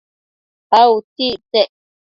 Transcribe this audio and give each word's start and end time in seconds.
a 0.79 0.81
utsictsec? 0.95 1.71